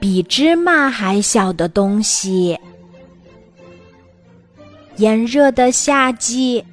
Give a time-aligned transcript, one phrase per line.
[0.00, 2.58] 比芝麻还小的东西。
[4.96, 6.64] 炎热的夏季，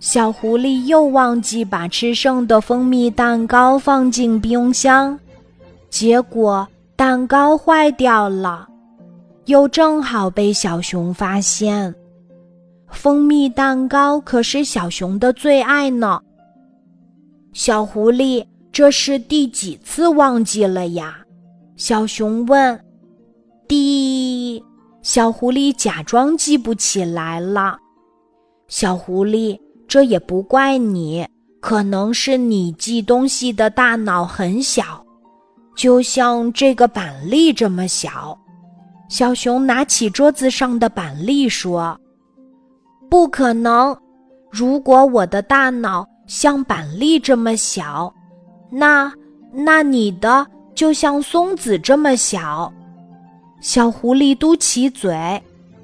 [0.00, 5.18] 小狐狸又忘记把吃剩的蜂蜜蛋糕放进冰箱，
[5.88, 8.68] 结果蛋糕坏掉了，
[9.46, 11.94] 又正好被小熊发现。
[12.90, 16.20] 蜂蜜蛋糕可是小熊的最爱呢。
[17.54, 21.23] 小狐狸，这是第几次忘记了呀？
[21.76, 22.80] 小熊问。
[23.66, 24.62] 滴，
[25.02, 27.78] 小狐狸假装记不起来了。
[28.68, 29.58] 小狐狸，
[29.88, 31.26] 这也不怪你，
[31.60, 35.04] 可能是你记东西的大脑很小，
[35.74, 38.38] 就像这个板栗这么小。
[39.08, 41.98] 小熊拿起桌子上的板栗说。
[43.10, 43.96] 不可能！
[44.50, 48.12] 如果我的大脑像板栗这么小，
[48.70, 49.12] 那
[49.52, 52.72] 那你的就像松子这么小。
[53.60, 55.12] 小狐狸嘟起嘴，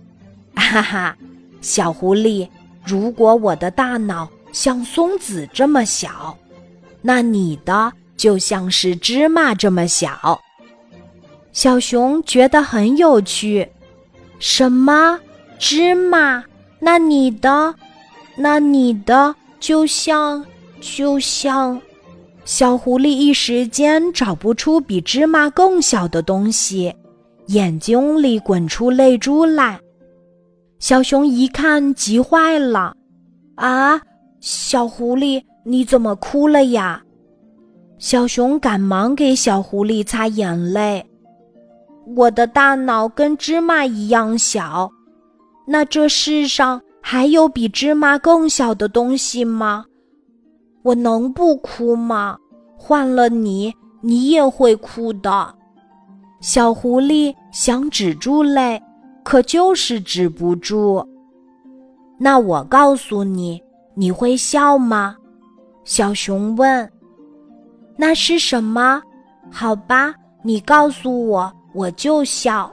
[0.55, 1.17] 哈哈！
[1.63, 2.49] 小狐狸，
[2.85, 6.37] 如果我的大脑像松子这么小，
[7.01, 10.41] 那你的就像是芝麻这么小。
[11.53, 13.69] 小熊觉得很有趣。
[14.39, 15.19] 什么
[15.59, 16.45] 芝麻？
[16.79, 17.75] 那你的，
[18.37, 20.45] 那你的就像
[20.81, 21.81] 就像，
[22.51, 26.93] 小狐狸一时间找不出比芝麻更小的东西，
[27.47, 29.79] 眼睛里滚出泪珠来。
[30.81, 32.93] 小熊一看急坏了，
[33.55, 34.01] 啊，
[34.41, 37.01] 小狐狸你怎么哭了呀？
[37.99, 41.07] 小熊赶忙给小狐狸擦眼泪。
[42.17, 44.91] 我的大脑跟芝麻一样小。
[45.69, 49.85] 那这世上还有比芝麻更小的东西吗？
[50.83, 52.37] 我能不哭吗？
[52.77, 55.55] 换了你，你也会哭的。
[56.41, 58.83] 小狐狸想止住泪，
[59.23, 61.07] 可就是止不住。
[62.19, 63.63] 那我告诉你，
[63.95, 65.17] 你会笑吗？
[65.85, 66.91] 小熊问。
[67.97, 69.03] 那是什么？
[69.51, 72.73] 好吧，你告诉我，我就笑。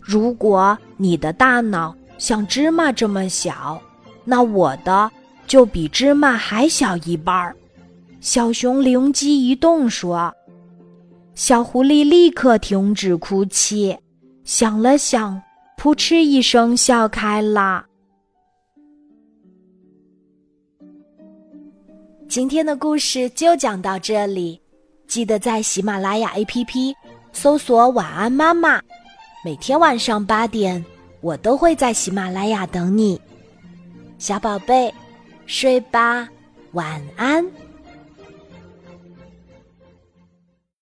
[0.00, 3.80] 如果你的大脑像芝麻这么小，
[4.24, 5.10] 那我的
[5.46, 7.54] 就比芝麻还小一半儿。
[8.20, 10.32] 小熊灵机一动说
[11.34, 13.98] ：“小狐狸立刻停止哭泣，
[14.44, 15.42] 想了想，
[15.76, 17.84] 扑哧一声笑开了。”
[22.28, 24.58] 今天的故事就讲到这里，
[25.06, 26.94] 记得在喜马拉雅 APP
[27.32, 28.80] 搜索“晚安妈妈”。
[29.44, 30.82] 每天晚上八点，
[31.20, 33.20] 我都会在喜马拉雅等你，
[34.16, 34.94] 小宝贝，
[35.52, 36.30] 睡吧，
[36.72, 37.46] 晚安。